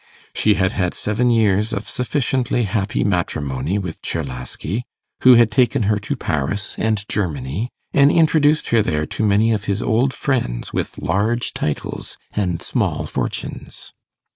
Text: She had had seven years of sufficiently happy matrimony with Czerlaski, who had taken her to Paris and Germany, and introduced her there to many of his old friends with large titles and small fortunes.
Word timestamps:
She 0.33 0.55
had 0.55 0.71
had 0.71 0.95
seven 0.95 1.29
years 1.29 1.71
of 1.73 1.87
sufficiently 1.87 2.63
happy 2.63 3.03
matrimony 3.03 3.77
with 3.77 4.01
Czerlaski, 4.01 4.81
who 5.21 5.35
had 5.35 5.51
taken 5.51 5.83
her 5.83 5.99
to 5.99 6.15
Paris 6.15 6.73
and 6.79 7.07
Germany, 7.07 7.69
and 7.93 8.11
introduced 8.11 8.69
her 8.69 8.81
there 8.81 9.05
to 9.05 9.23
many 9.23 9.51
of 9.51 9.65
his 9.65 9.83
old 9.83 10.11
friends 10.11 10.73
with 10.73 10.97
large 10.97 11.53
titles 11.53 12.17
and 12.33 12.63
small 12.63 13.05
fortunes. 13.05 13.93